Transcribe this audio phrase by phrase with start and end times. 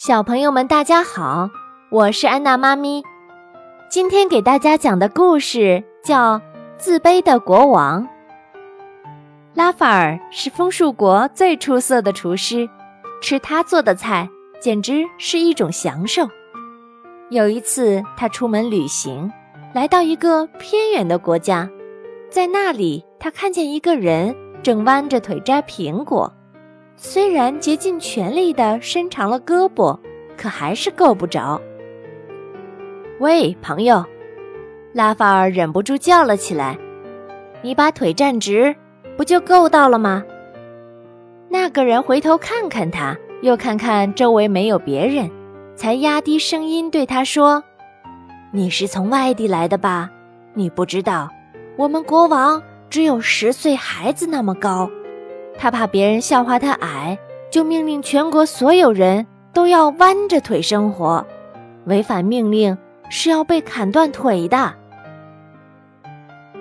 [0.00, 1.50] 小朋友们，大家好，
[1.90, 3.02] 我是安娜妈咪。
[3.90, 6.38] 今天给大家讲的故事叫
[6.78, 8.02] 《自卑的国王》。
[9.52, 12.66] 拉法尔是枫树国最出色的厨师，
[13.20, 14.26] 吃他做的菜
[14.58, 16.26] 简直是一种享受。
[17.28, 19.30] 有一次，他出门旅行，
[19.74, 21.68] 来到一个偏远的国家，
[22.30, 26.32] 在那里，他看见一个人正弯着腿摘苹果。
[27.02, 29.98] 虽然竭尽全力地伸长了胳膊，
[30.36, 31.58] 可还是够不着。
[33.20, 34.04] 喂，朋友，
[34.92, 36.76] 拉法尔忍不住叫了起来
[37.64, 38.76] ：“你把腿站直，
[39.16, 40.22] 不就够到了吗？”
[41.48, 45.30] 那个人回头看看他，又看看周围没有别人，
[45.74, 47.64] 才压低声音对他说
[48.52, 50.10] ：“你是从外地来的吧？
[50.52, 51.30] 你不知道，
[51.78, 54.90] 我们国王只有十岁孩子那么高。”
[55.60, 57.18] 他怕别人笑话他矮，
[57.50, 61.22] 就命令全国所有人都要弯着腿生活，
[61.84, 62.78] 违反命令
[63.10, 64.72] 是要被砍断腿的。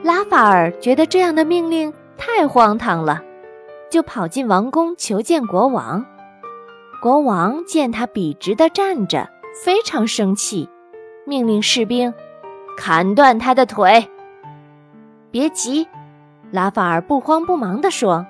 [0.04, 3.22] 拉法尔觉得这样的命令太荒唐了，
[3.90, 6.06] 就跑进王宫求见国王。
[7.02, 9.30] 国王见他笔直地站着，
[9.64, 10.68] 非常生气，
[11.26, 12.14] 命令士兵
[12.76, 14.10] 砍断他的腿。
[15.32, 15.88] 别急，
[16.52, 18.26] 拉法尔不慌不忙地说。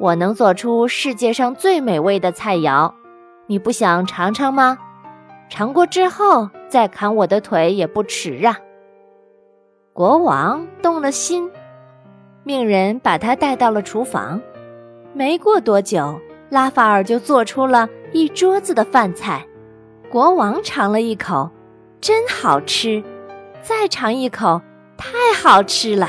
[0.00, 2.90] 我能做出世界上最美味的菜肴，
[3.46, 4.78] 你不想尝尝吗？
[5.50, 8.56] 尝过之后再砍我的腿也不迟啊！
[9.92, 11.50] 国王动了心，
[12.44, 14.40] 命人把他带到了厨房。
[15.12, 19.46] 没过多久，拉法尔就做出了一桌子的饭菜。
[20.08, 21.50] 国王尝了一口，
[22.00, 23.04] 真好吃；
[23.60, 24.62] 再尝一口，
[24.96, 26.08] 太好吃了。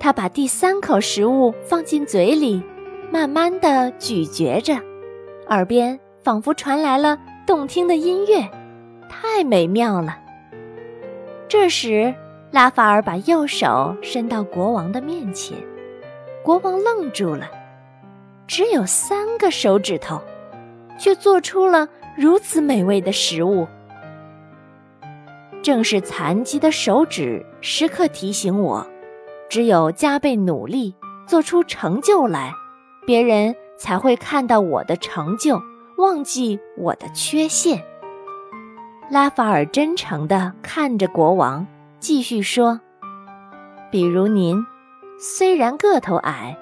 [0.00, 2.60] 他把第三口食物放进嘴里。
[3.10, 4.74] 慢慢的咀嚼着，
[5.48, 8.46] 耳边仿佛传来了动听的音乐，
[9.08, 10.18] 太美妙了。
[11.48, 12.14] 这时，
[12.50, 15.56] 拉法尔把右手伸到国王的面前，
[16.42, 17.50] 国王愣住了，
[18.46, 20.20] 只有三个手指头，
[20.98, 23.66] 却做出了如此美味的食物。
[25.62, 28.86] 正是残疾的手指时刻提醒我，
[29.48, 30.94] 只有加倍努力，
[31.26, 32.52] 做出成就来。
[33.08, 35.62] 别人才会看到我的成就，
[35.96, 37.82] 忘记我的缺陷。
[39.08, 41.66] 拉法尔真诚地看着国王，
[42.00, 42.78] 继续说
[43.90, 44.62] ：“比如您，
[45.18, 46.54] 虽然个头矮，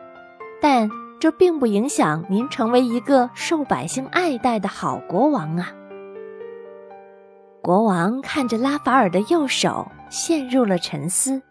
[0.63, 5.73] 但这并不影响您成为一个受百姓爱戴的好国王啊。”
[7.61, 11.43] 国王看着拉法尔的右手，陷入了沉思。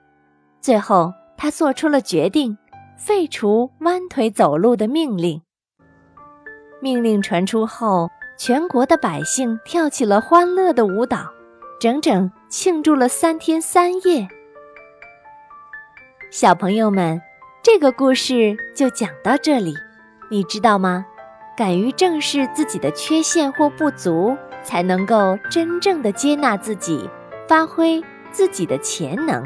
[0.62, 2.58] 最后，他做出了决定。
[2.98, 5.42] 废除弯腿走路的命令。
[6.82, 11.32] 命令传出后，全国的百姓跳起了欢乐的舞蹈，
[11.80, 14.28] 整整庆祝了三天三夜。
[16.30, 17.22] 小朋友们，
[17.64, 19.74] 这个故事就讲到这里，
[20.30, 21.06] 你知道吗？
[21.58, 27.10] 敢于正视自己的缺陷或不足，才能够真正的接纳自己，
[27.48, 29.42] 发挥自己的潜能。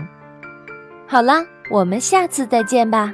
[1.07, 3.13] 好了，我们下次再见吧。